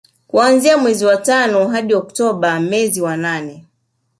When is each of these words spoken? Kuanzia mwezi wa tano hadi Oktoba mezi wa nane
Kuanzia 0.27 0.77
mwezi 0.77 1.05
wa 1.05 1.17
tano 1.17 1.67
hadi 1.67 1.95
Oktoba 1.95 2.59
mezi 2.59 3.01
wa 3.01 3.17
nane 3.17 3.65